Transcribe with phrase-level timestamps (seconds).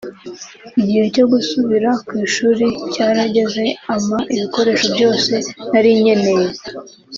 [0.81, 5.33] Igihe cyo gusubira ku ishuli cyarageze ampa ibikoresho byose
[5.71, 6.47] nari nkeneye